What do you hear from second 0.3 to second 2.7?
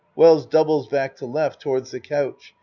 doubles back to L. towards the couch.